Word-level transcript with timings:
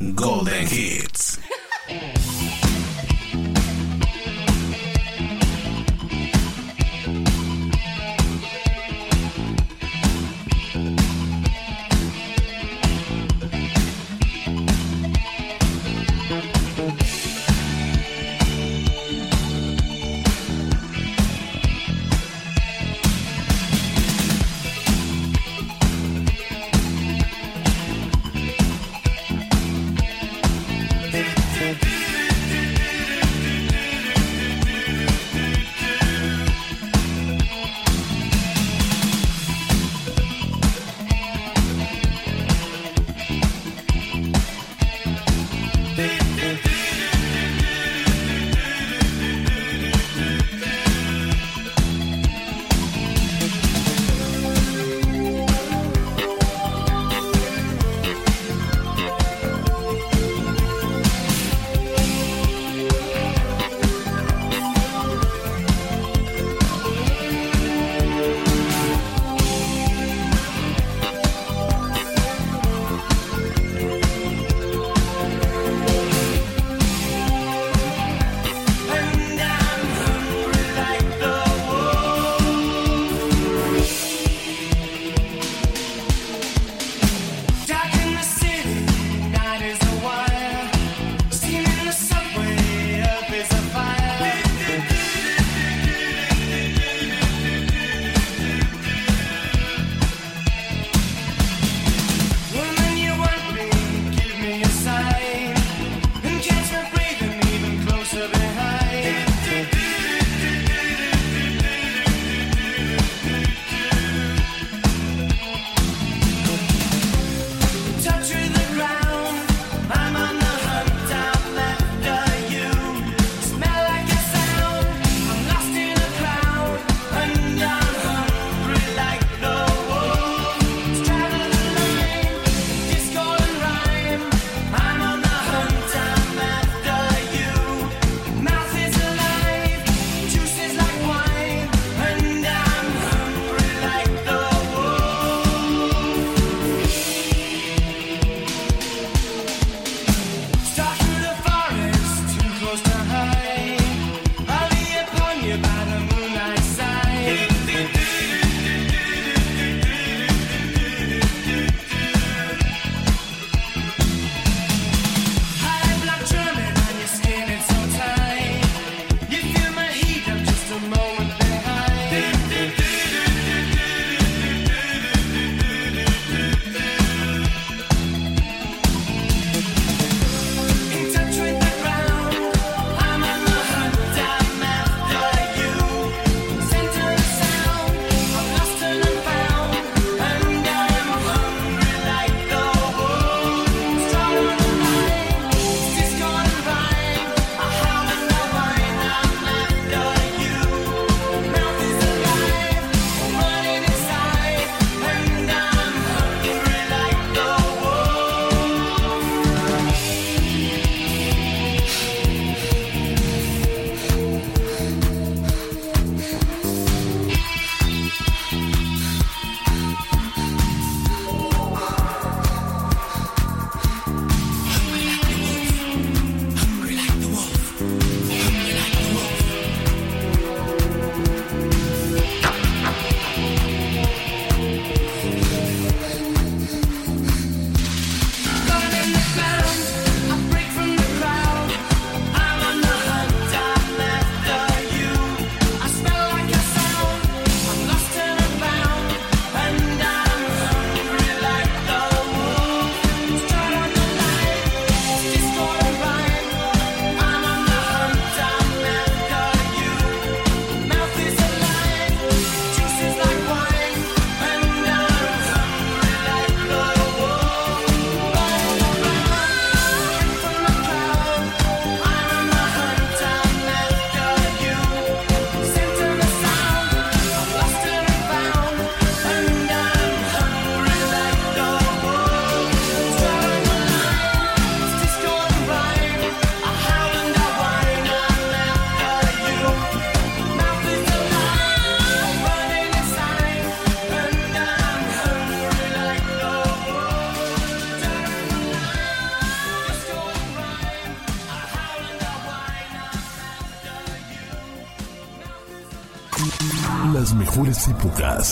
Golden 0.00 0.64
Hits. 0.66 1.38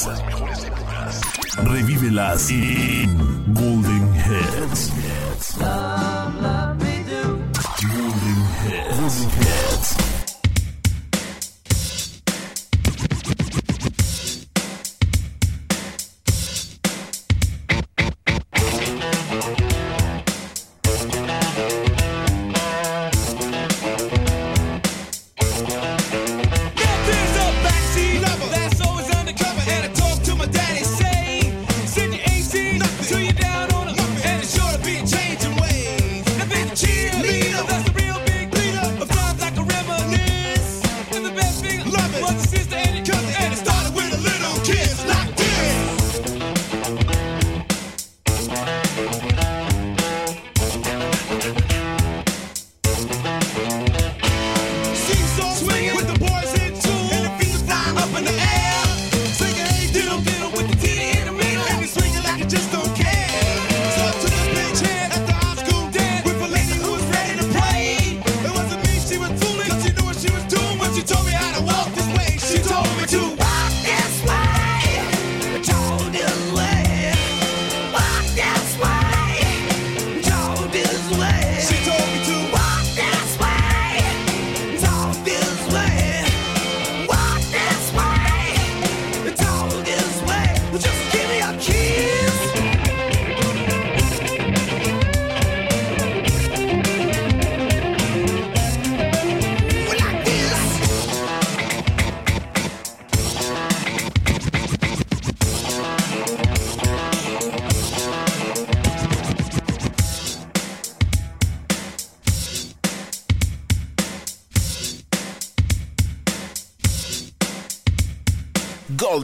épocas. 0.05 1.21
Revívelas 1.65 2.51
Golden 3.49 4.13
Heads. 4.15 4.93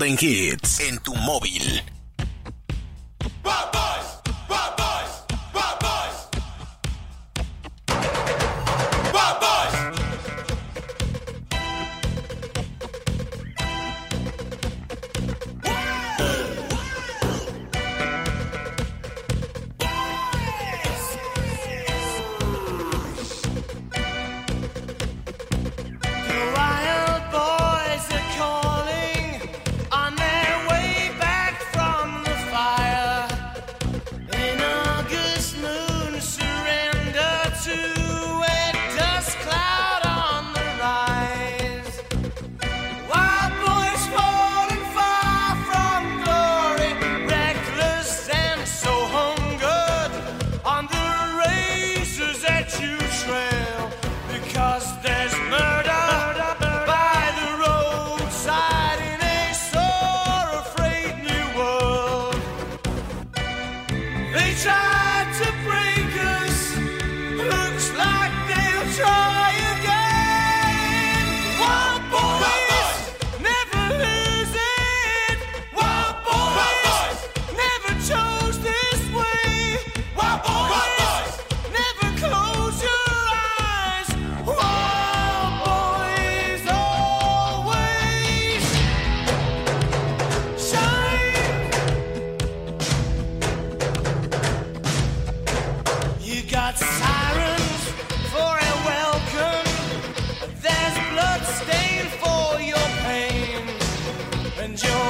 Golden 0.03 0.19
Hits 0.19 0.81
en 0.81 0.99
tu 0.99 1.15
móvil. 1.15 1.92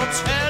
hotel. 0.04 0.41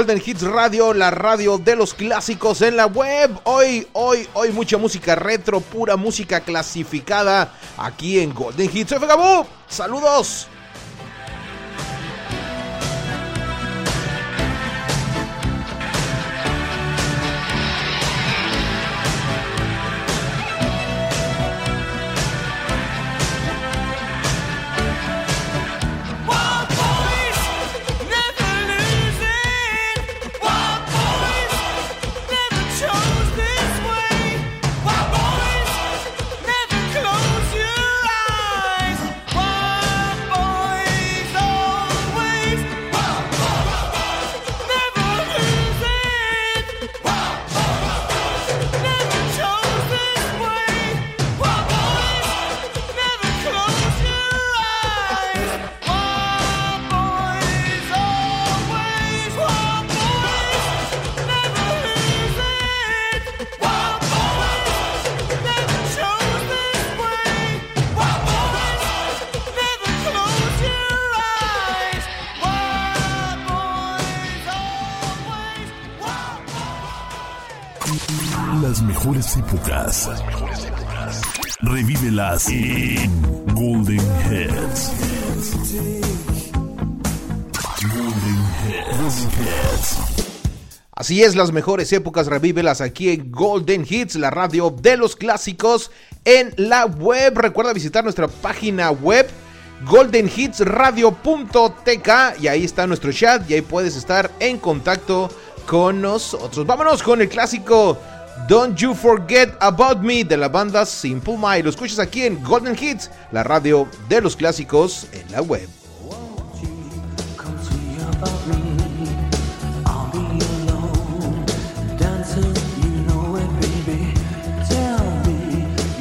Golden 0.00 0.22
Hits 0.24 0.40
Radio, 0.40 0.94
la 0.94 1.10
radio 1.10 1.58
de 1.58 1.76
los 1.76 1.92
clásicos 1.92 2.62
en 2.62 2.74
la 2.74 2.86
web. 2.86 3.38
Hoy, 3.44 3.86
hoy, 3.92 4.26
hoy 4.32 4.50
mucha 4.50 4.78
música 4.78 5.14
retro, 5.14 5.60
pura 5.60 5.94
música 5.96 6.40
clasificada 6.40 7.52
aquí 7.76 8.18
en 8.18 8.32
Golden 8.32 8.70
Hits. 8.72 8.88
Soy. 8.88 9.46
Saludos. 9.68 10.48
Las 79.12 79.36
mejores 79.36 79.36
épocas. 79.36 80.08
Revívelas 81.62 82.48
en 82.48 83.10
Golden 83.54 83.98
Hits. 83.98 84.92
Golden 87.92 88.38
Hits. 89.00 89.26
Así 90.92 91.24
es, 91.24 91.34
las 91.34 91.50
mejores 91.50 91.92
épocas 91.92 92.28
revívelas 92.28 92.80
aquí 92.80 93.10
en 93.10 93.32
Golden 93.32 93.84
Hits, 93.88 94.14
la 94.14 94.30
radio 94.30 94.70
de 94.70 94.96
los 94.96 95.16
clásicos 95.16 95.90
en 96.24 96.54
la 96.56 96.86
web. 96.86 97.36
Recuerda 97.36 97.72
visitar 97.72 98.04
nuestra 98.04 98.28
página 98.28 98.92
web 98.92 99.28
goldenhitsradio.tk 99.86 102.40
y 102.40 102.46
ahí 102.46 102.64
está 102.64 102.86
nuestro 102.86 103.10
chat 103.12 103.50
y 103.50 103.54
ahí 103.54 103.62
puedes 103.62 103.96
estar 103.96 104.30
en 104.38 104.58
contacto 104.58 105.28
con 105.66 106.00
nosotros. 106.00 106.64
Vámonos 106.64 107.02
con 107.02 107.20
el 107.20 107.28
clásico 107.28 107.98
Don't 108.48 108.76
You 108.80 108.94
Forget 108.94 109.56
About 109.60 109.98
Me 110.02 110.24
de 110.24 110.36
la 110.36 110.48
banda 110.48 110.84
Simple 110.84 111.36
Mind. 111.36 111.64
Lo 111.64 111.70
escuchas 111.70 111.98
aquí 111.98 112.24
en 112.24 112.42
Golden 112.42 112.76
Hits, 112.80 113.10
la 113.32 113.42
radio 113.42 113.88
de 114.08 114.20
los 114.20 114.36
clásicos 114.36 115.06
en 115.12 115.30
la 115.32 115.42
web. 115.42 115.68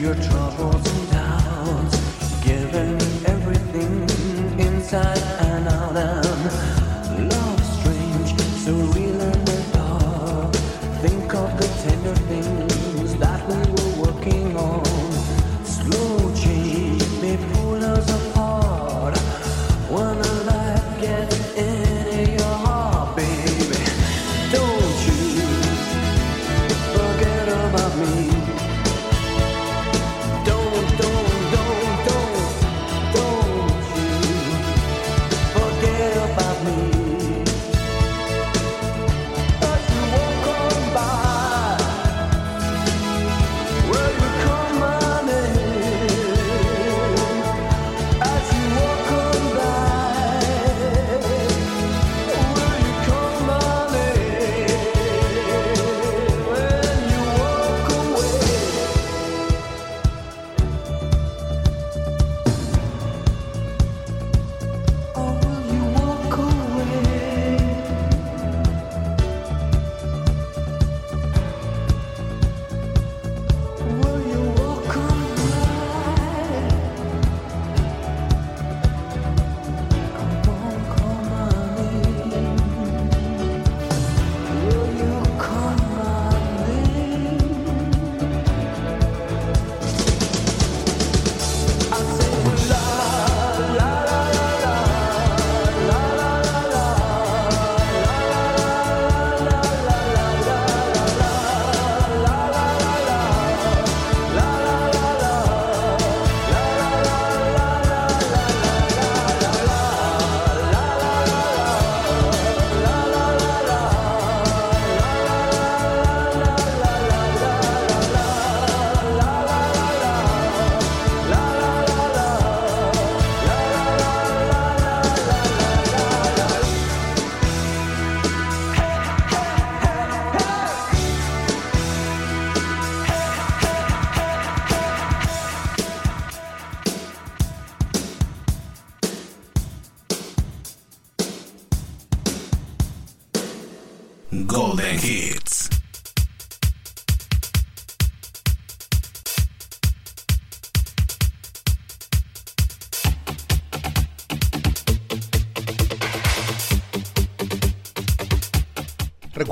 Troubles 0.10 0.88
and 0.88 1.12
doubts. 1.12 1.96
Everything 3.28 4.10
inside 4.60 5.29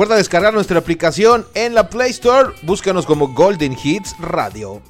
Recuerda 0.07 0.19
descargar 0.19 0.53
nuestra 0.53 0.79
aplicación 0.79 1.45
en 1.53 1.75
la 1.75 1.89
Play 1.89 2.11
Store. 2.11 2.53
Búscanos 2.61 3.05
como 3.05 3.27
Golden 3.33 3.75
Hits 3.83 4.15
Radio. 4.19 4.81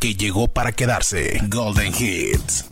que 0.00 0.14
llegó 0.14 0.48
para 0.48 0.72
quedarse. 0.72 1.40
Golden 1.48 1.92
Hits. 1.98 2.71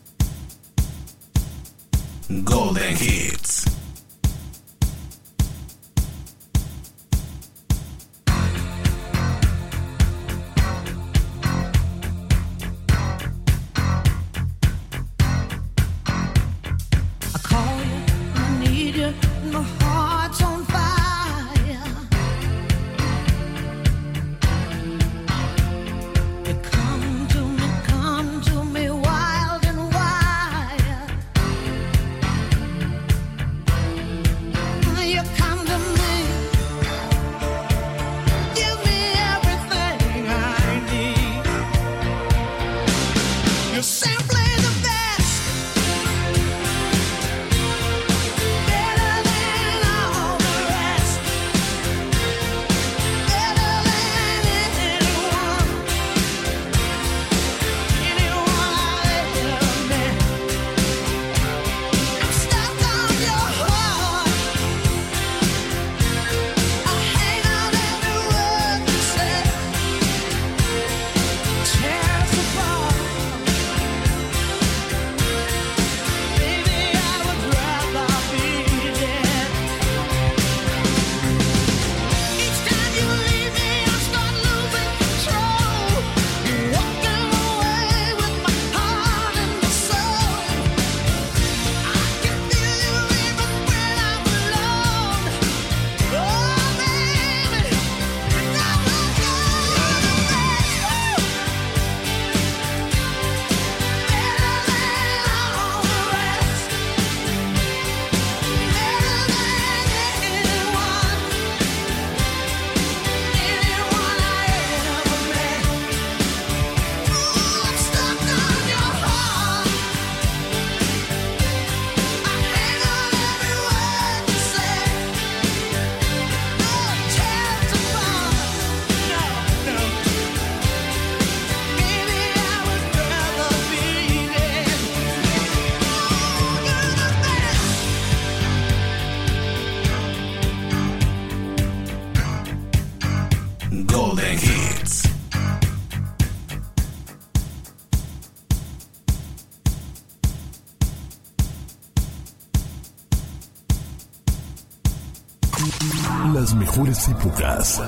épocas. 157.21 157.79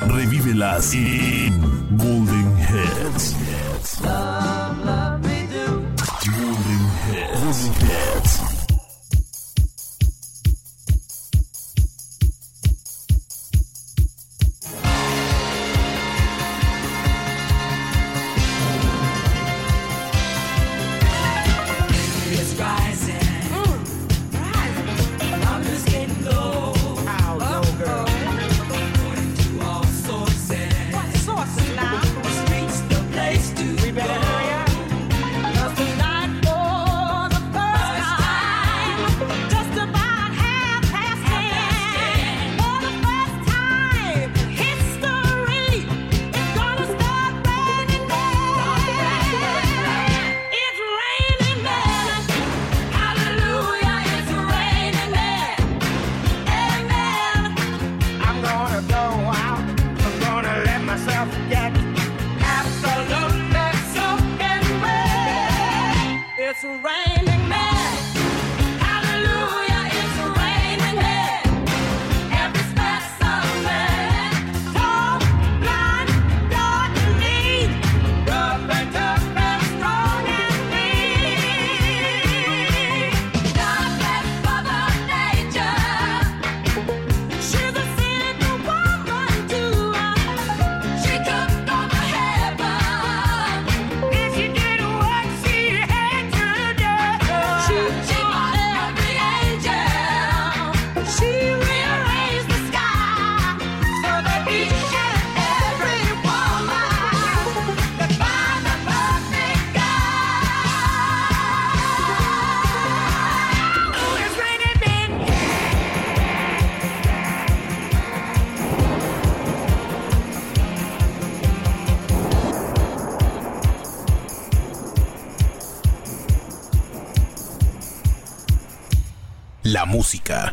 Revívelas 0.00 0.94
y 0.94 1.31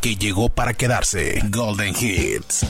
que 0.02 0.16
llegó 0.16 0.50
para 0.50 0.74
quedarse. 0.74 1.42
Golden 1.50 1.94
Hits. 2.00 2.66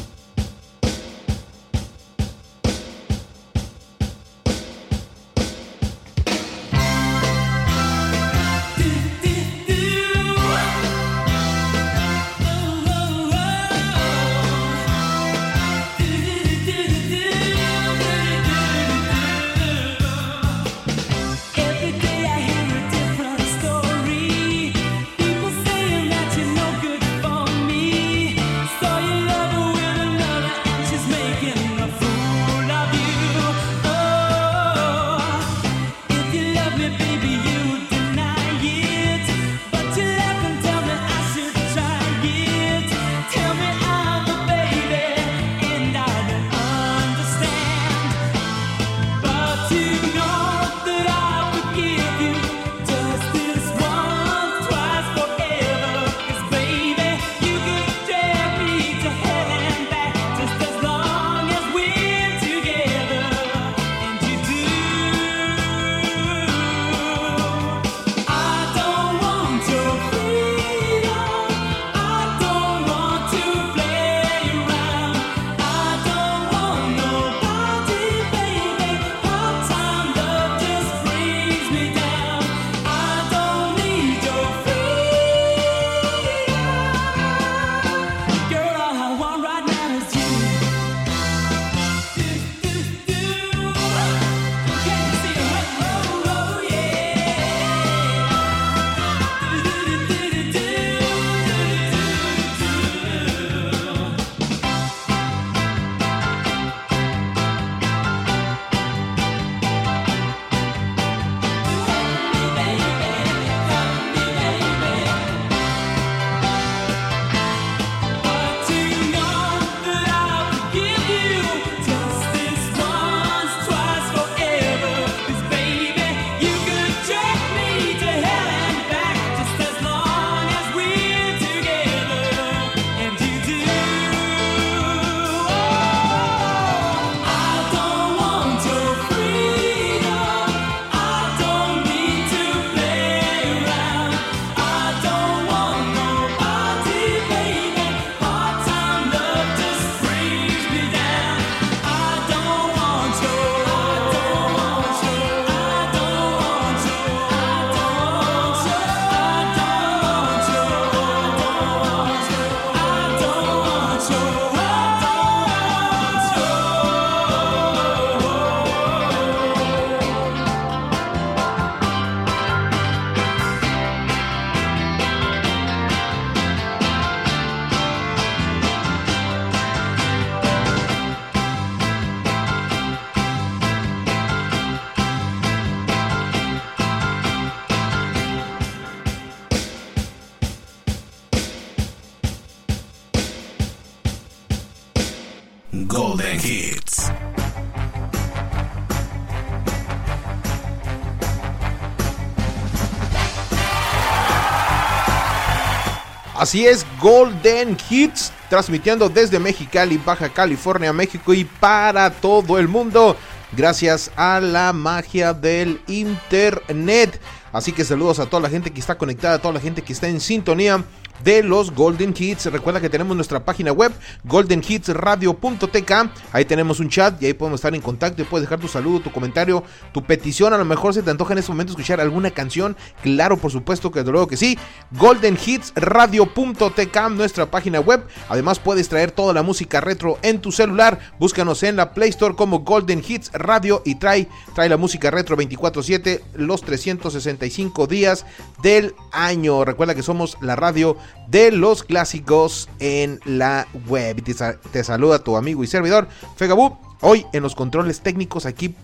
Así 206.50 206.66
es, 206.66 206.84
Golden 207.00 207.78
Hits, 207.92 208.32
transmitiendo 208.50 209.08
desde 209.08 209.38
Mexicali, 209.38 210.00
Baja 210.00 210.30
California, 210.30 210.92
México 210.92 211.32
y 211.32 211.44
para 211.44 212.10
todo 212.10 212.58
el 212.58 212.68
mundo, 212.68 213.16
gracias 213.52 214.10
a 214.16 214.40
la 214.40 214.74
magia 214.74 215.36
del 215.36 215.80
Internet. 215.86 217.22
Así 217.54 217.72
que 217.72 217.86
saludos 217.86 218.18
a 218.18 218.26
toda 218.26 218.42
la 218.42 218.50
gente 218.50 218.72
que 218.72 218.80
está 218.80 218.98
conectada, 218.98 219.36
a 219.36 219.40
toda 219.40 219.54
la 219.54 219.60
gente 219.60 219.84
que 219.84 219.94
está 219.94 220.08
en 220.08 220.20
sintonía 220.20 220.84
de 221.24 221.44
los 221.44 221.72
Golden 221.72 222.14
Hits. 222.18 222.46
Recuerda 222.46 222.82
que 222.82 222.90
tenemos 222.90 223.16
nuestra 223.16 223.44
página 223.44 223.72
web, 223.72 223.92
goldenhitsradio.tk. 224.24 225.92
Ahí 226.32 226.46
tenemos 226.46 226.80
un 226.80 226.90
chat 226.90 227.22
y 227.22 227.28
ahí 227.28 227.34
podemos 227.34 227.60
estar 227.60 227.76
en 227.76 227.82
contacto 227.82 228.22
y 228.22 228.26
puedes 228.26 228.48
dejar 228.48 228.60
tu 228.60 228.68
saludo, 228.68 229.00
tu 229.00 229.12
comentario, 229.12 229.64
tu 229.94 230.04
petición. 230.04 230.54
A 230.54 230.58
lo 230.58 230.66
mejor 230.66 230.94
se 230.94 231.04
te 231.04 231.12
antoja 231.12 231.34
en 231.34 231.40
este 231.40 231.52
momento 231.52 231.72
escuchar 231.72 232.00
alguna 232.00 232.32
canción. 232.32 232.78
Claro, 233.04 233.36
por 233.38 233.52
supuesto 233.52 233.92
que 233.92 234.00
desde 234.00 234.12
luego 234.12 234.28
que 234.28 234.38
sí. 234.38 234.58
goldenhitsradio.tk, 234.92 237.10
nuestra 237.12 237.52
página 237.52 237.80
web. 237.80 238.06
Además 238.30 238.60
puedes 238.60 238.90
traer 238.90 239.12
toda 239.12 239.34
la 239.34 239.44
música 239.44 239.82
retro 239.82 240.18
en 240.22 240.40
tu 240.40 240.52
celular. 240.52 241.00
Búscanos 241.20 241.64
en 241.64 241.76
la 241.76 241.94
Play 241.94 242.10
Store 242.10 242.36
como 242.36 242.60
Golden 242.60 243.04
Hits 243.06 243.32
Radio 243.34 243.82
y 243.86 243.96
trae, 243.96 244.28
trae 244.56 244.70
la 244.70 244.78
música 244.78 245.12
retro 245.12 245.36
24/7 245.38 246.22
los 246.36 246.62
365 246.62 247.88
días 247.88 248.26
del 248.62 248.94
año. 249.12 249.66
Recuerda 249.66 249.96
que 249.96 250.04
somos 250.04 250.38
la 250.42 250.56
radio 250.56 250.98
de 251.28 251.52
los 251.52 251.84
clásicos 251.84 252.70
en 252.80 253.20
la 253.26 253.68
web. 253.88 254.24
Te, 254.24 254.34
te 254.34 254.84
saluda 254.84 255.24
tu 255.24 255.38
amigo 255.38 255.64
y 255.64 255.68
servidor 255.68 256.08
Fegabú. 256.36 256.78
Hoy 257.02 257.26
en 257.34 257.44
los 257.44 257.56
controles 257.56 258.02
técnicos 258.02 258.46
aquí 258.46 258.76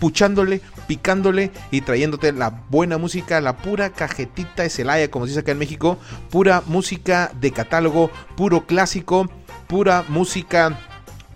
puchándole, 0.00 0.62
picándole 0.88 1.52
y 1.70 1.82
trayéndote 1.82 2.32
la 2.32 2.64
buena 2.70 2.98
música, 2.98 3.40
la 3.40 3.58
pura 3.58 3.90
cajetita 3.90 4.62
de 4.62 4.70
Celaya, 4.70 5.10
como 5.10 5.26
se 5.26 5.30
dice 5.30 5.40
acá 5.40 5.52
en 5.52 5.58
México, 5.58 5.98
pura 6.30 6.62
música 6.66 7.30
de 7.38 7.52
catálogo, 7.52 8.10
puro 8.36 8.66
clásico, 8.66 9.28
pura 9.68 10.04
música, 10.08 10.78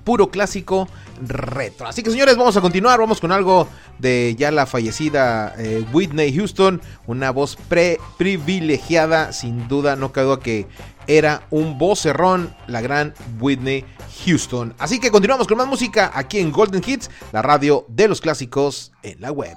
puro 0.02 0.30
clásico 0.30 0.88
retro. 1.20 1.86
Así 1.86 2.02
que 2.02 2.10
señores, 2.10 2.36
vamos 2.36 2.56
a 2.56 2.60
continuar, 2.60 2.98
vamos 2.98 3.20
con 3.20 3.32
algo 3.32 3.68
de 3.98 4.34
ya 4.38 4.50
la 4.50 4.66
fallecida 4.66 5.54
eh, 5.58 5.84
Whitney 5.92 6.34
Houston, 6.34 6.80
una 7.06 7.30
voz 7.30 7.56
pre 7.68 7.98
privilegiada, 8.18 9.32
sin 9.32 9.68
duda, 9.68 9.96
no 9.96 10.12
cabe 10.12 10.38
que 10.40 10.66
era 11.06 11.46
un 11.50 11.78
vocerrón, 11.78 12.54
la 12.66 12.80
gran 12.80 13.14
Whitney 13.40 13.84
Houston. 14.24 14.74
Así 14.78 15.00
que 15.00 15.10
continuamos 15.10 15.46
con 15.46 15.58
más 15.58 15.66
música 15.66 16.10
aquí 16.14 16.38
en 16.38 16.50
Golden 16.50 16.82
Hits, 16.84 17.10
la 17.32 17.42
radio 17.42 17.84
de 17.88 18.08
los 18.08 18.20
clásicos 18.20 18.92
en 19.02 19.20
la 19.20 19.30
web. 19.30 19.56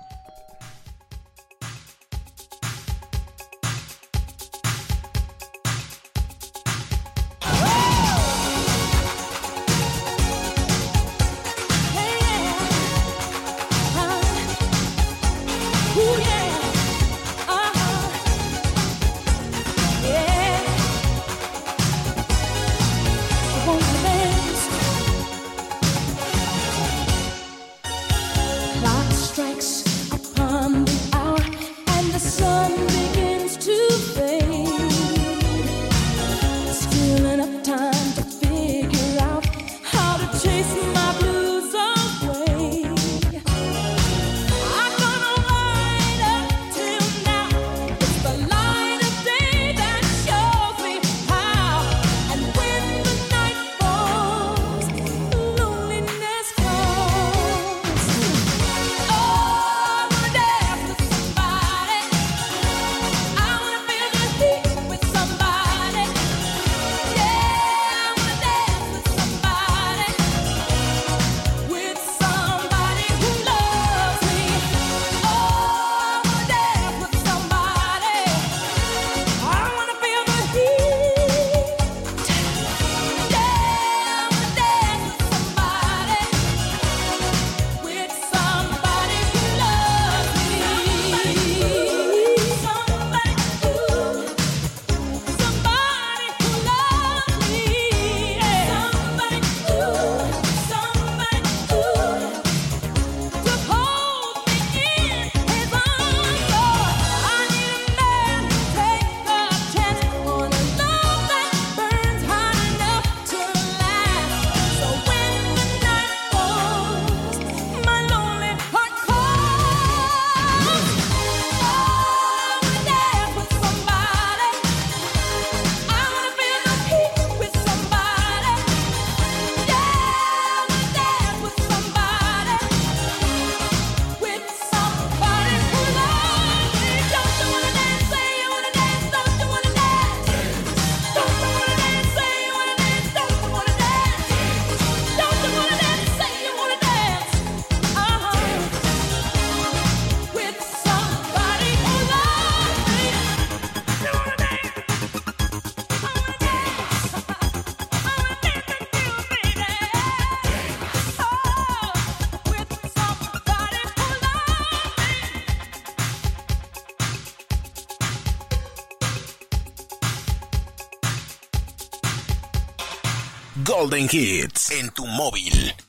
Golden 173.88 174.10
Hits 174.12 174.72
en 174.72 174.90
tu 174.90 175.06
móvil. 175.06 175.87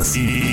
En 0.00 0.49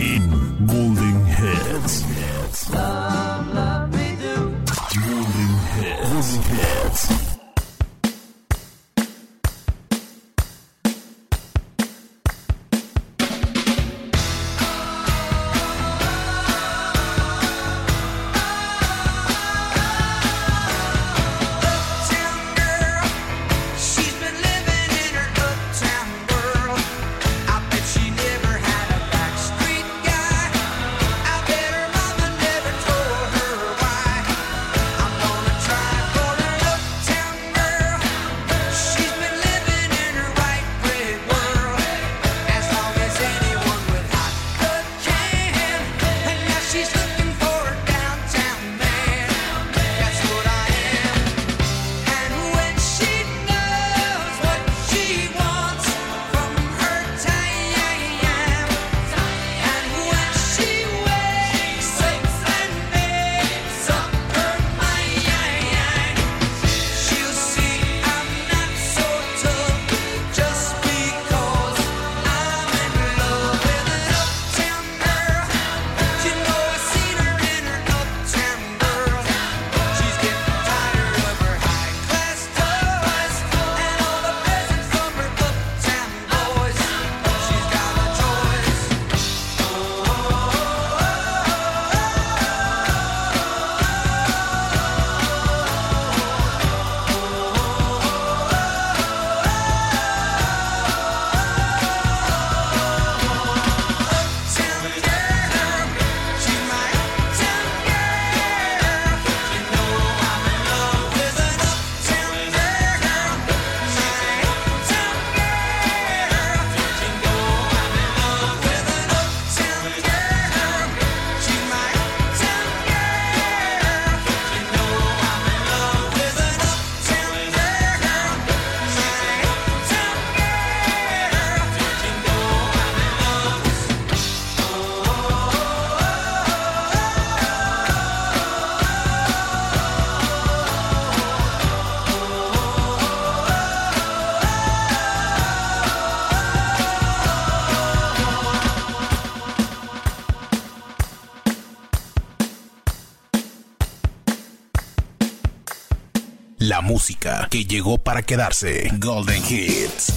que 157.50 157.66
llegó 157.66 157.98
para 157.98 158.22
quedarse. 158.22 158.92
Golden 159.00 159.42
Hits. 159.50 160.14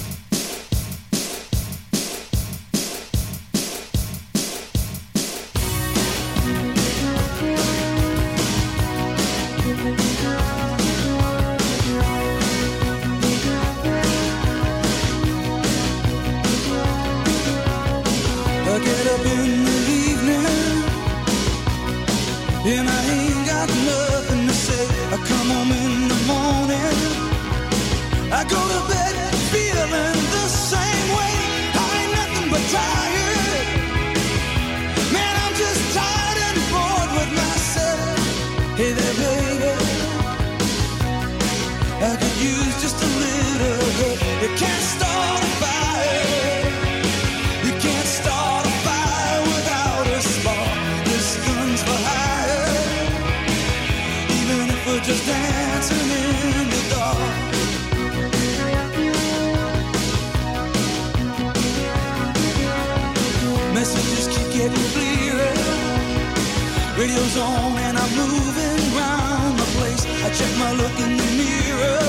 zone 67.40 67.76
and 67.86 67.96
I'm 68.02 68.12
moving 68.22 68.82
round 69.00 69.52
the 69.60 69.68
place. 69.76 70.02
I 70.26 70.28
check 70.38 70.52
my 70.64 70.72
look 70.80 70.96
in 71.04 71.12
the 71.20 71.28
mirror. 71.40 72.04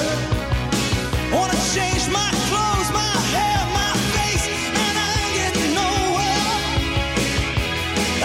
Wanna 1.36 1.60
change 1.76 2.04
my 2.20 2.30
clothes, 2.48 2.90
my 3.02 3.14
hair, 3.36 3.62
my 3.82 3.94
face, 4.16 4.46
and 4.86 4.96
I 5.08 5.10
ain't 5.22 5.34
getting 5.40 5.74
nowhere. 5.84 6.50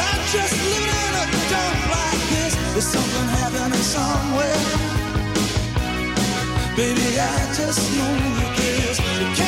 I'm 0.07 0.23
just 0.37 0.55
living 0.73 1.01
in 1.07 1.13
a 1.23 1.27
dump 1.53 1.79
like 1.97 2.23
this. 2.35 2.53
There's 2.75 2.91
something 2.97 3.27
happening 3.39 3.87
somewhere. 3.97 4.63
Baby, 6.81 7.09
I 7.35 7.39
just 7.59 7.83
know 7.97 8.13
you 8.39 8.47
kiss. 8.59 9.46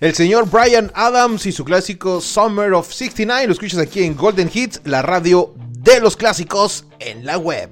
El 0.00 0.14
señor 0.14 0.48
Brian 0.48 0.92
Adams 0.94 1.44
y 1.46 1.50
su 1.50 1.64
clásico 1.64 2.20
Summer 2.20 2.72
of 2.72 2.92
69 2.92 3.48
lo 3.48 3.52
escuchas 3.52 3.80
aquí 3.80 4.04
en 4.04 4.14
Golden 4.14 4.48
Hits, 4.52 4.80
la 4.84 5.02
radio 5.02 5.54
de 5.56 5.98
los 5.98 6.16
clásicos 6.16 6.86
en 7.00 7.26
la 7.26 7.36
web. 7.36 7.70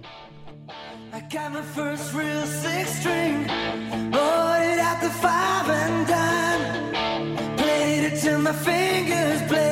my 8.47 9.66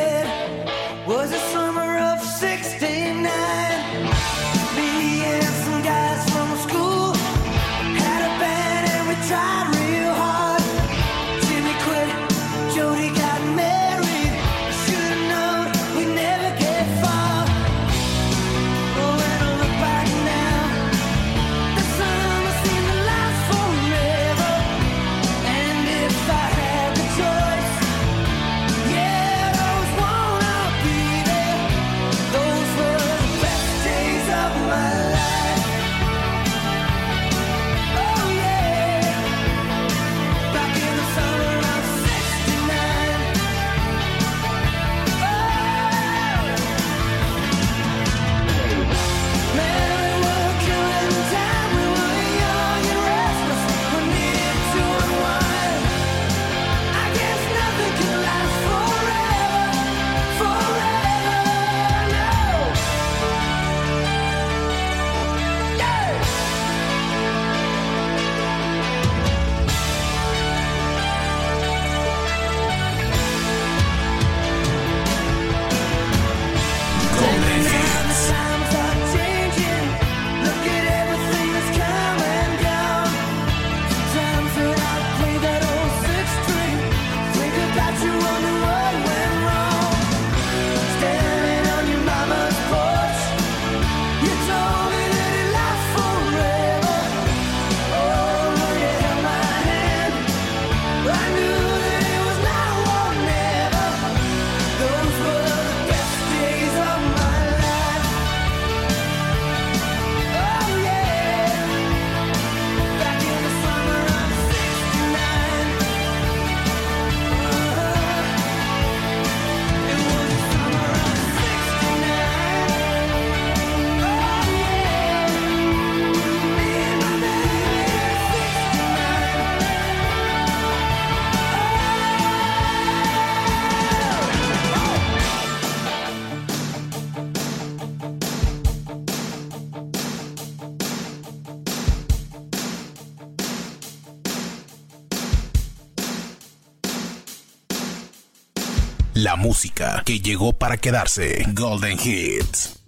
La 149.15 149.37
música 149.37 150.03
que 150.05 150.19
llegó 150.19 150.55
para 150.55 150.77
quedarse. 150.77 151.47
Golden 151.53 151.97
Hits. 152.03 152.81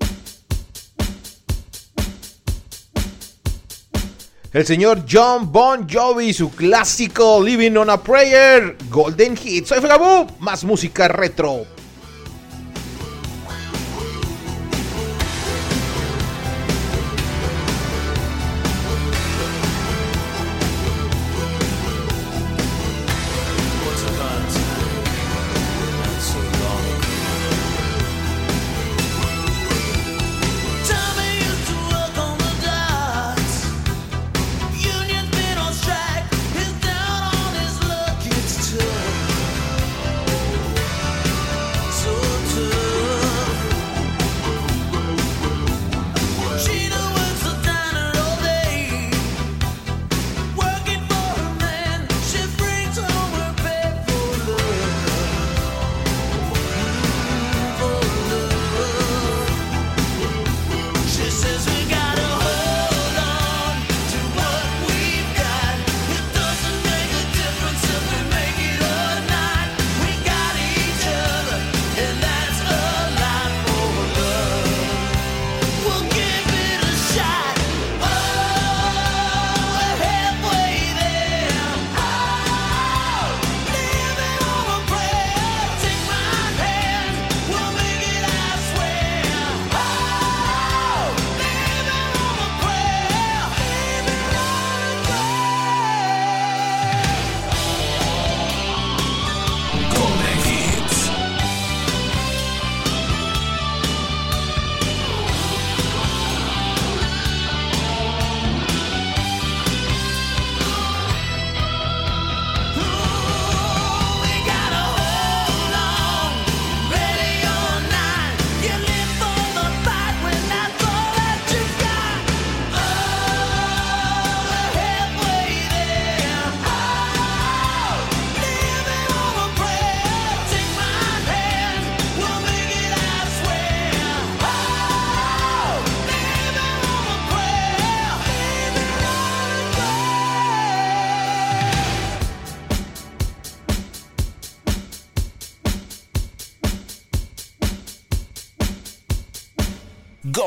El 4.52 4.66
señor 4.66 5.04
John 5.08 5.52
Bon 5.52 5.88
Jovi, 5.88 6.32
su 6.32 6.50
clásico 6.50 7.40
Living 7.40 7.76
on 7.76 7.90
a 7.90 8.02
Prayer, 8.02 8.76
Golden 8.90 9.38
Hits. 9.40 9.68
Soy 9.68 9.80
Fagaboo, 9.80 10.26
más 10.40 10.64
música 10.64 11.06
retro 11.06 11.75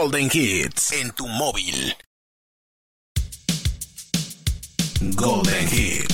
Golden 0.09 0.29
Hits 0.33 0.91
en 0.93 1.11
tu 1.11 1.27
móvil. 1.27 1.95
Golden 5.15 5.67
Hits. 5.71 6.08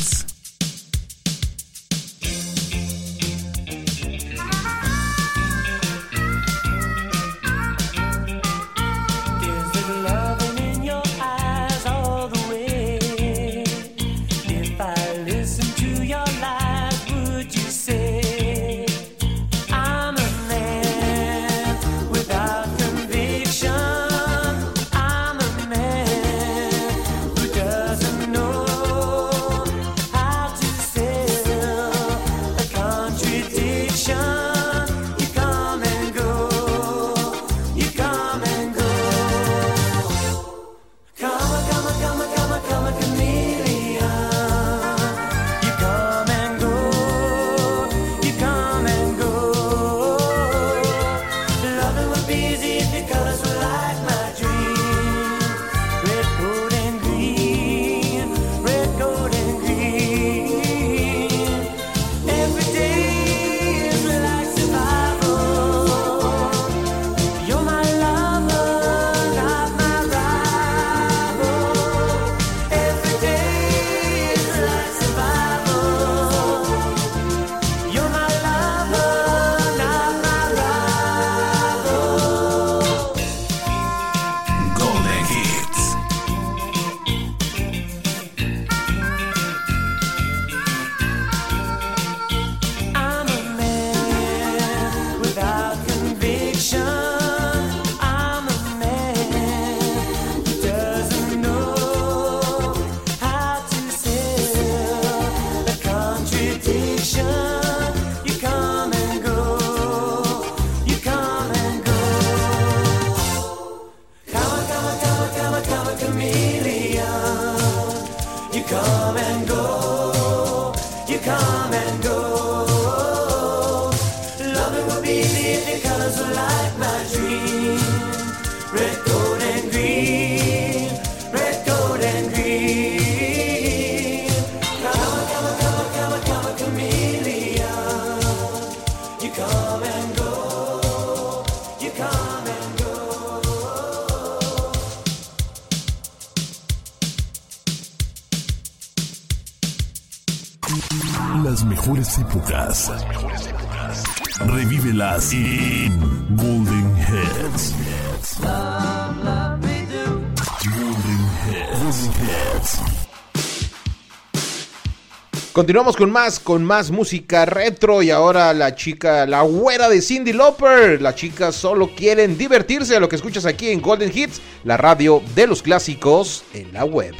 Continuamos 165.55 165.95
con 165.95 166.11
más, 166.11 166.41
con 166.41 166.65
más 166.65 166.91
música 166.91 167.45
retro 167.45 168.03
y 168.03 168.11
ahora 168.11 168.53
la 168.53 168.75
chica, 168.75 169.25
la 169.25 169.43
güera 169.43 169.87
de 169.87 170.01
Cindy 170.01 170.33
Lauper. 170.33 171.01
Las 171.01 171.15
chicas 171.15 171.55
solo 171.55 171.91
quieren 171.95 172.37
divertirse 172.37 172.93
a 172.93 172.99
lo 172.99 173.07
que 173.07 173.15
escuchas 173.15 173.45
aquí 173.45 173.69
en 173.69 173.81
Golden 173.81 174.11
Hits, 174.13 174.41
la 174.65 174.75
radio 174.75 175.23
de 175.33 175.47
los 175.47 175.61
clásicos 175.61 176.43
en 176.53 176.73
la 176.73 176.83
web. 176.83 177.15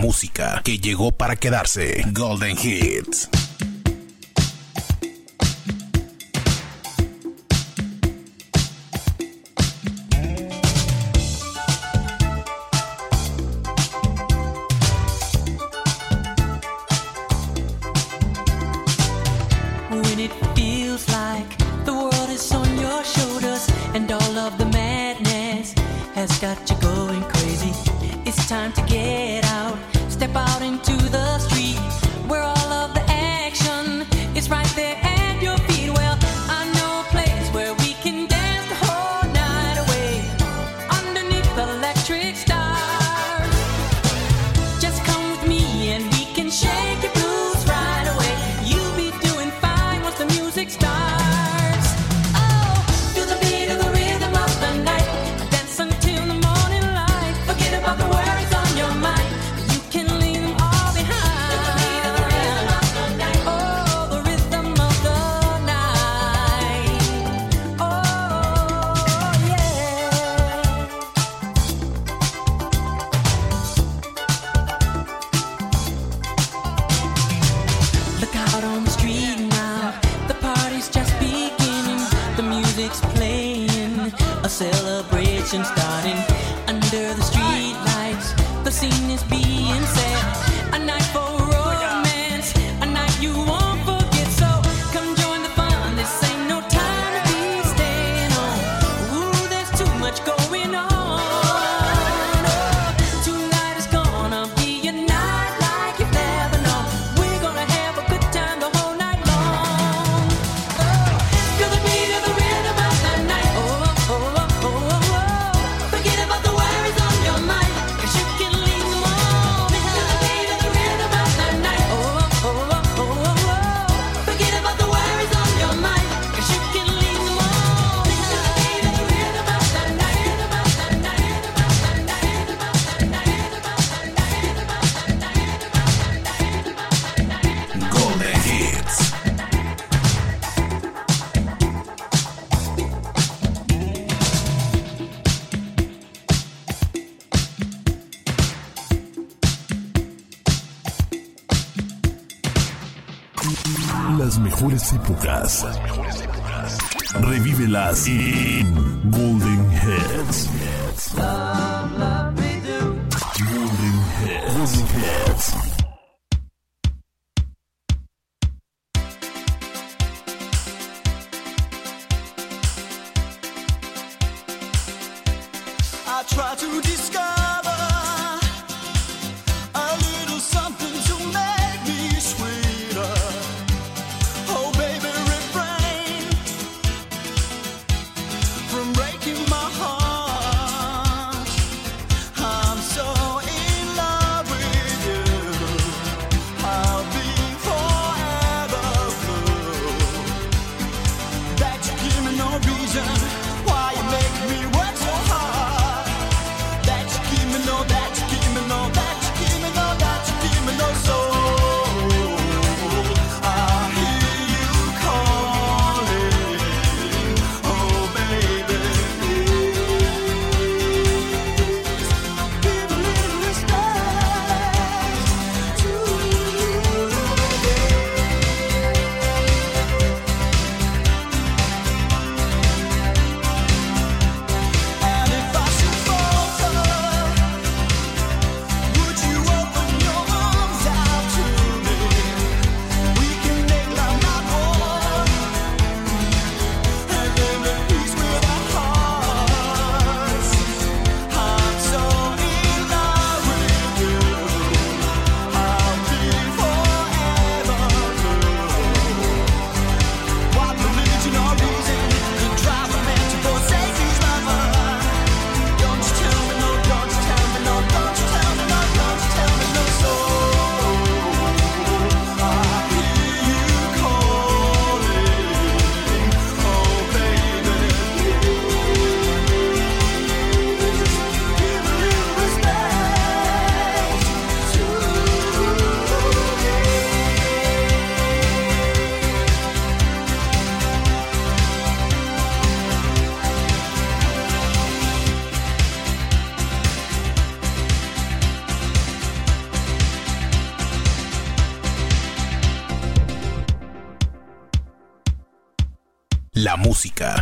Música 0.00 0.62
que 0.64 0.78
llegó 0.78 1.12
para 1.12 1.36
quedarse. 1.36 2.02
Golden 2.12 2.56
Hits. 2.58 3.28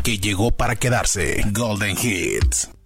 que 0.08 0.16
llegó 0.16 0.50
para 0.50 0.74
quedarse. 0.74 1.44
Golden 1.52 1.94
Hits. 2.02 2.77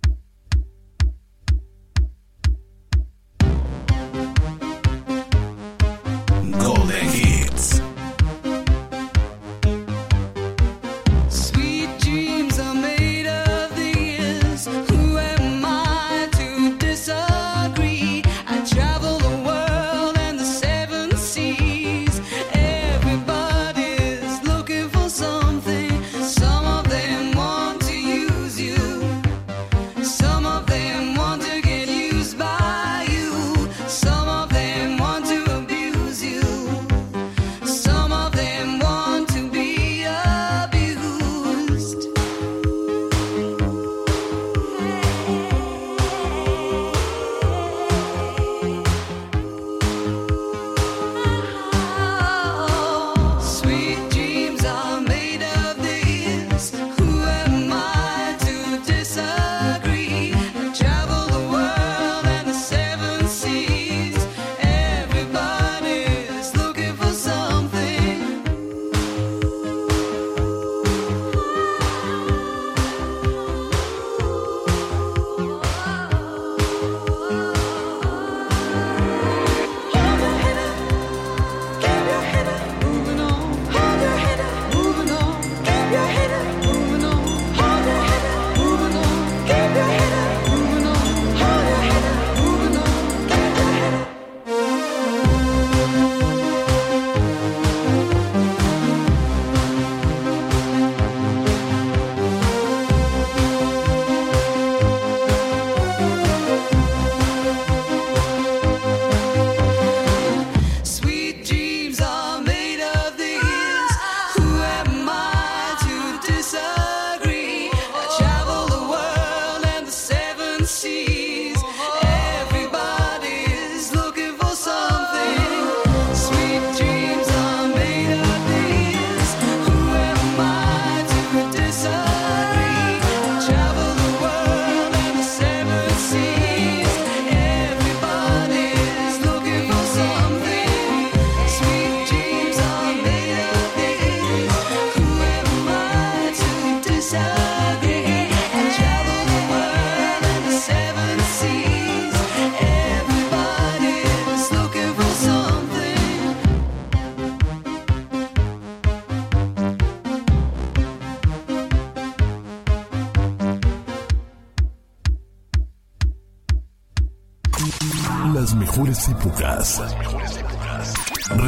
las 168.42 168.54
mejores 168.56 169.08
épocas. 169.08 169.78
Las 169.78 171.38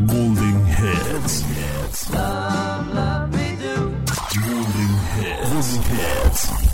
Golden 0.00 0.66
Golden 5.48 5.82
Heads. 5.82 6.71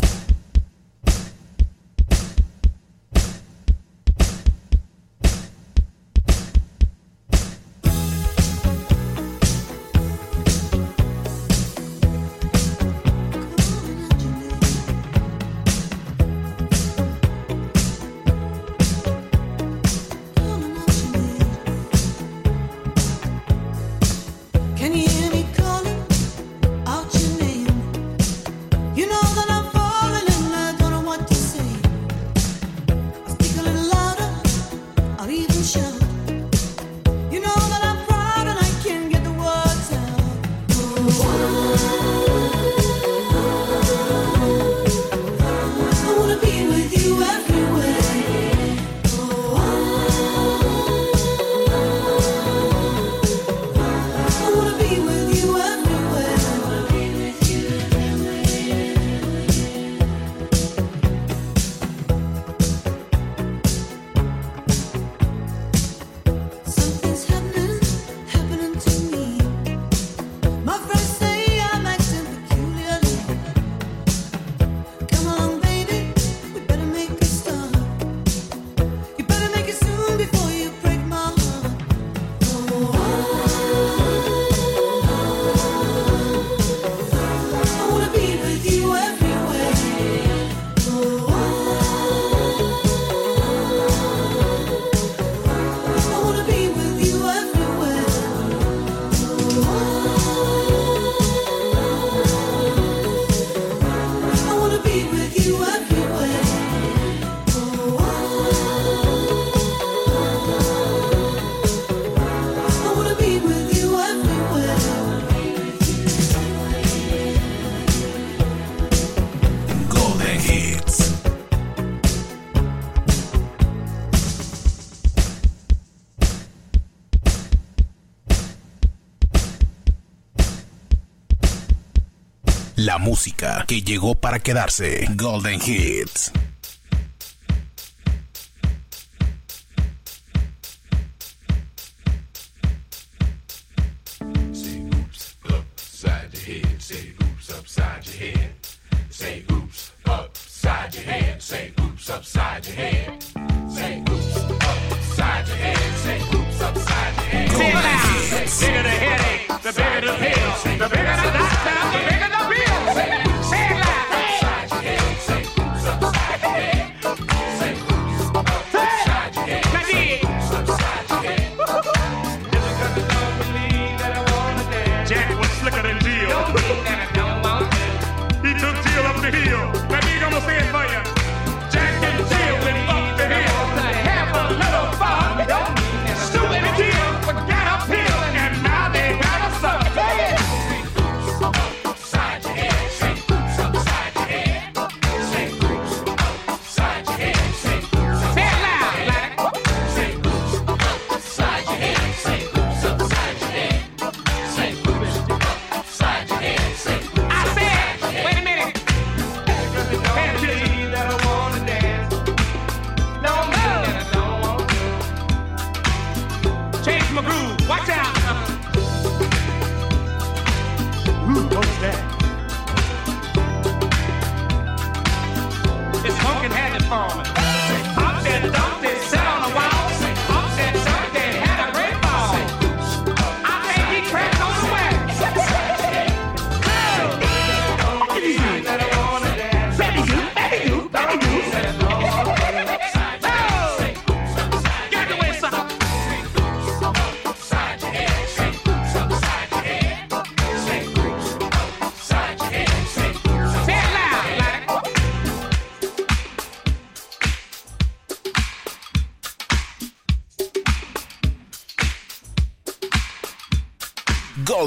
Que 133.67 133.83
llegó 133.83 134.15
para 134.15 134.39
quedarse. 134.39 135.07
Golden 135.17 135.61
Hits. 135.65 136.33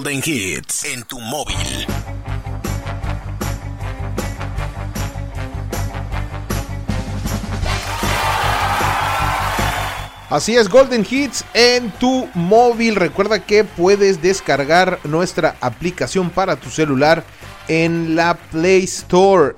Golden 0.03 0.23
Hits 0.25 0.85
en 0.85 1.03
tu 1.03 1.19
móvil. 1.19 1.55
Así 10.31 10.55
es, 10.57 10.69
Golden 10.69 11.05
Hits 11.07 11.45
en 11.53 11.91
tu 11.91 12.27
móvil. 12.33 12.95
Recuerda 12.95 13.45
que 13.45 13.63
puedes 13.63 14.23
descargar 14.23 14.97
nuestra 15.03 15.55
aplicación 15.61 16.31
para 16.31 16.55
tu 16.55 16.71
celular 16.71 17.23
en 17.67 18.15
la 18.15 18.33
Play 18.33 18.85
Store. 18.85 19.53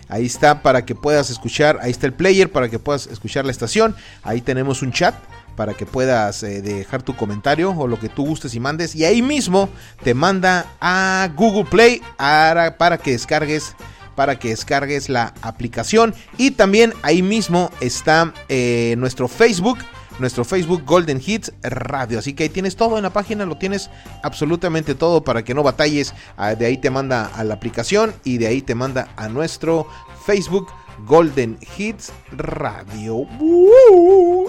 Ahí 0.09 0.27
está 0.27 0.63
para 0.63 0.85
que 0.85 0.95
puedas 0.95 1.31
escuchar, 1.31 1.79
ahí 1.81 1.91
está 1.91 2.07
el 2.07 2.13
player 2.13 2.53
para 2.53 2.69
que 2.69 2.79
puedas 2.79 3.07
escuchar 3.07 3.45
la 3.45 3.51
estación. 3.51 3.97
Ahí 4.23 4.41
tenemos 4.41 4.83
un 4.83 4.93
chat 4.93 5.15
para 5.57 5.75
que 5.75 5.87
puedas 5.87 6.43
eh, 6.43 6.63
dejar 6.63 7.03
tu 7.03 7.15
comentario 7.17 7.71
o 7.71 7.87
lo 7.87 7.99
que 7.99 8.09
tú 8.09 8.27
gustes 8.27 8.55
y 8.55 8.61
mandes. 8.61 8.95
Y 8.95 9.05
ahí 9.05 9.23
mismo 9.23 9.69
te 10.03 10.15
manda 10.15 10.67
a 10.81 11.29
Google 11.37 11.65
Play 11.65 12.03
para, 12.17 12.77
para 12.77 12.99
que 12.99 13.13
descargues 13.13 13.75
para 14.15 14.39
que 14.39 14.51
descargues 14.51 15.09
la 15.09 15.33
aplicación 15.41 16.15
y 16.37 16.51
también 16.51 16.93
ahí 17.01 17.23
mismo 17.23 17.71
está 17.81 18.35
eh, 18.51 18.95
nuestro 18.99 19.27
Facebook 19.27 19.79
nuestro 20.19 20.45
Facebook 20.45 20.83
Golden 20.85 21.21
Hits 21.25 21.53
Radio. 21.63 22.19
Así 22.19 22.33
que 22.33 22.45
ahí 22.45 22.49
tienes 22.49 22.77
todo 22.77 22.97
en 22.97 23.03
la 23.03 23.13
página, 23.13 23.47
lo 23.47 23.57
tienes 23.57 23.91
absolutamente 24.23 24.95
todo 24.95 25.25
para 25.25 25.45
que 25.45 25.55
no 25.55 25.63
batalles. 25.63 26.15
Ah, 26.37 26.55
De 26.55 26.67
ahí 26.67 26.77
te 26.79 26.91
manda 26.91 27.27
a 27.27 27.45
la 27.45 27.55
aplicación 27.55 28.15
y 28.25 28.39
de 28.39 28.47
ahí 28.47 28.63
te 28.63 28.75
manda 28.75 29.09
a 29.17 29.29
nuestro 29.29 29.87
Facebook 30.27 30.69
Golden 31.07 31.59
Hits 31.77 32.13
Radio. 32.33 33.27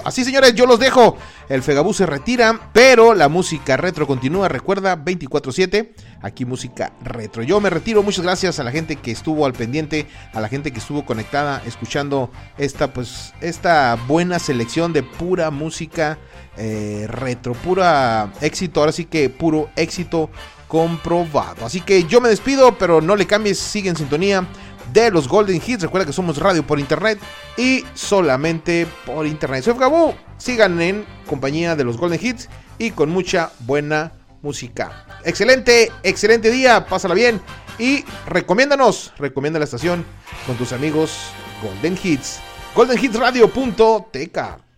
Así 0.04 0.24
señores, 0.24 0.54
yo 0.56 0.66
los 0.66 0.80
dejo. 0.80 1.18
El 1.50 1.62
Fegabú 1.62 1.94
se 1.94 2.06
retira, 2.06 2.70
pero 2.74 3.14
la 3.14 3.30
música 3.30 3.78
retro 3.78 4.08
continúa. 4.08 4.48
Recuerda 4.48 4.96
24/7, 4.96 5.94
aquí 6.22 6.46
música 6.46 6.94
retro. 7.04 7.44
Yo 7.44 7.60
me 7.60 7.70
retiro. 7.70 8.04
Muchas 8.04 8.24
gracias 8.24 8.60
a 8.60 8.64
la 8.64 8.72
gente 8.72 8.96
que 8.96 9.12
estuvo 9.12 9.46
al 9.46 9.54
pendiente, 9.54 10.08
a 10.34 10.42
la 10.42 10.50
gente 10.50 10.72
que 10.72 10.80
estuvo 10.80 11.06
conectada, 11.06 11.62
escuchando 11.66 12.32
esta 12.58 12.94
pues 12.94 13.34
esta 13.42 13.98
buena 14.08 14.40
selección 14.40 14.94
de 14.94 15.04
pura 15.04 15.52
música 15.52 16.18
eh, 16.58 17.06
retro, 17.10 17.54
pura 17.54 18.32
éxito. 18.42 18.80
Ahora 18.80 18.92
sí 18.92 19.06
que 19.06 19.30
puro 19.30 19.70
éxito 19.76 20.30
comprobado. 20.74 21.68
Así 21.68 21.82
que 21.82 22.06
yo 22.06 22.20
me 22.20 22.30
despido, 22.30 22.80
pero 22.80 23.00
no 23.00 23.16
le 23.16 23.28
cambies, 23.28 23.60
sigue 23.60 23.90
en 23.90 23.96
sintonía 23.96 24.48
de 24.92 25.12
los 25.12 25.28
Golden 25.28 25.62
Hits. 25.66 25.84
Recuerda 25.84 26.06
que 26.06 26.14
somos 26.14 26.38
radio 26.38 26.66
por 26.66 26.80
internet 26.80 27.20
y 27.58 27.84
solamente 27.94 28.88
por 29.06 29.26
internet. 29.26 29.64
Soy 29.64 29.76
Gabo. 29.78 30.16
Sigan 30.38 30.82
en 30.82 31.06
compañía 31.28 31.76
de 31.76 31.84
los 31.84 31.98
Golden 31.98 32.20
Hits 32.22 32.50
y 32.78 32.92
con 32.92 33.10
mucha 33.10 33.52
buena 33.60 34.12
música. 34.42 35.06
Excelente, 35.24 35.92
excelente 36.04 36.52
día. 36.52 36.86
Pásala 36.86 37.14
bien 37.14 37.42
y 37.80 38.04
recomiéndanos, 38.28 39.14
recomienda 39.18 39.60
la 39.60 39.66
estación 39.66 40.06
con 40.46 40.58
tus 40.58 40.74
amigos 40.74 41.18
Golden 41.62 41.98
Hits. 42.02 42.40
GoldenHitsRadio.tk 42.76 44.73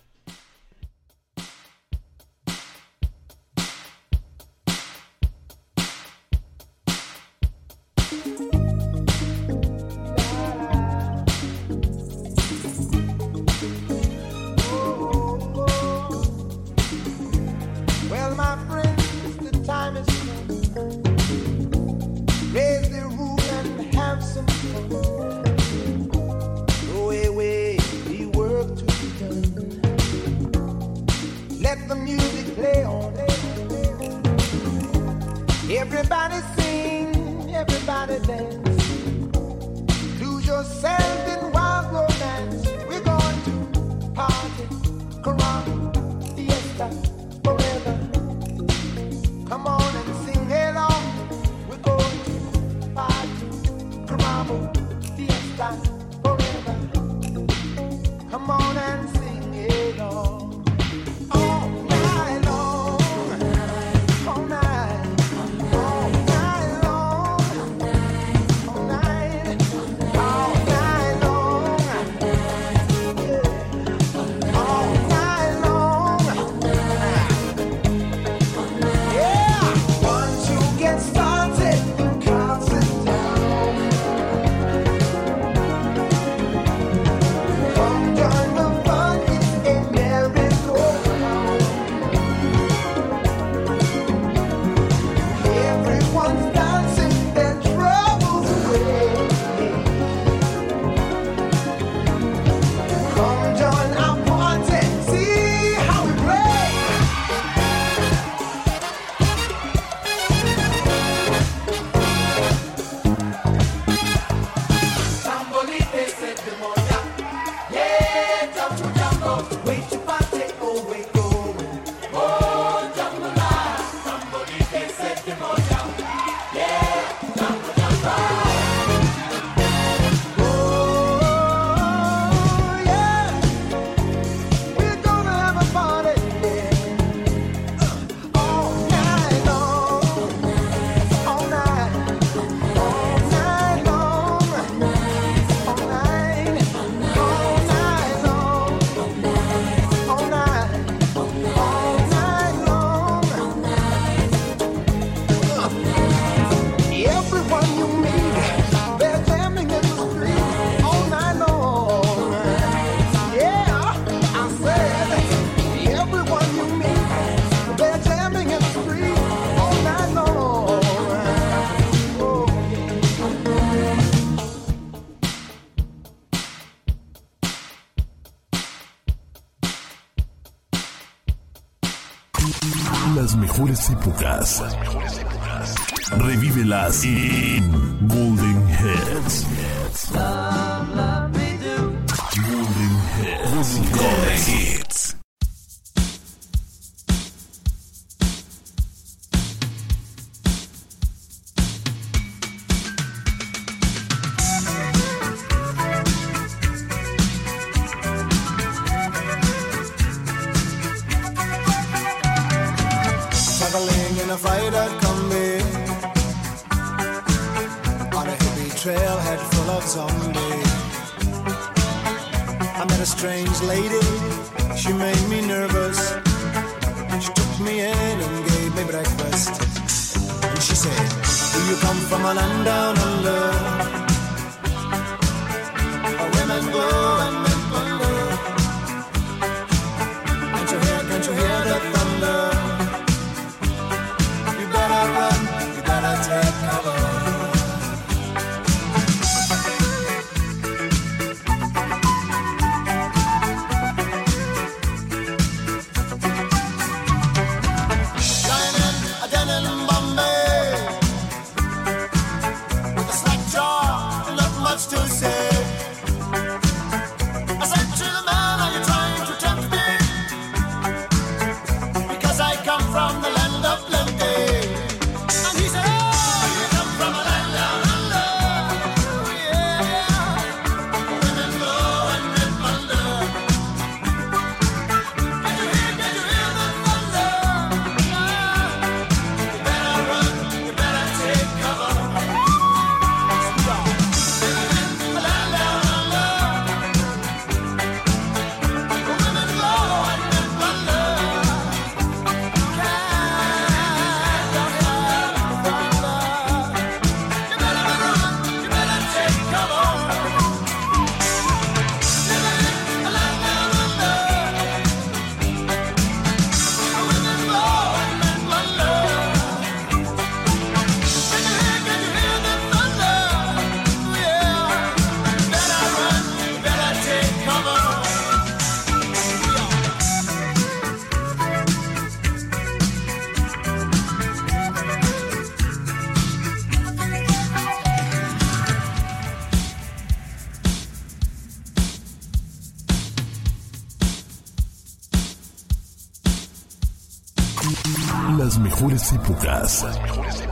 épocas. 349.16 349.84
Las 349.84 350.02
mejores. 350.02 350.44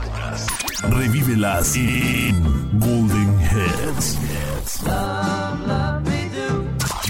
Revívelas 0.82 1.76
en 1.76 2.78
Golden 2.80 3.38
Heads. 3.40 4.18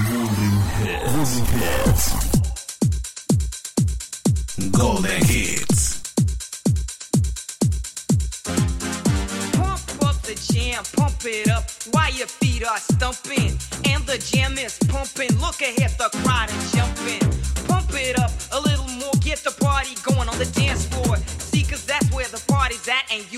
Golden 0.04 0.56
Heads. 0.80 2.14
Golden 4.70 4.70
Golden 4.70 5.24
Hits. 5.24 6.02
Pump 9.52 9.80
up 10.02 10.16
the 10.22 10.34
jam, 10.52 10.84
pump 10.96 11.24
it 11.24 11.48
up 11.50 11.64
while 11.92 12.12
your 12.12 12.26
feet 12.26 12.64
are 12.64 12.78
stumping. 12.78 13.58
And 13.90 14.04
the 14.06 14.18
jam 14.18 14.58
is 14.58 14.78
pumping. 14.88 15.36
Look 15.40 15.60
ahead, 15.60 15.92
the 15.98 16.10
crowd 16.22 16.50
is 16.50 16.72
jumping. 16.72 17.20
Pump 17.66 17.90
it 17.94 18.18
up 18.18 18.30
a 18.52 18.60
little 18.60 18.88
more, 18.98 19.12
get 19.20 19.38
the 19.38 19.54
party 19.64 19.94
going 20.02 20.28
on 20.28 20.38
the 20.38 20.46
dance 20.46 20.86
floor 20.86 21.13
that's 21.94 22.12
where 22.12 22.26
the 22.26 22.42
party's 22.48 22.88
at, 22.88 23.04
and 23.12 23.22
you 23.32 23.33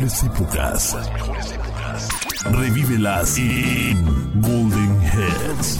mejores 0.00 0.22
épocas. 0.22 0.96
Revívelas 2.52 3.36
en 3.38 4.40
Golden 4.40 5.02
Heads. 5.02 5.78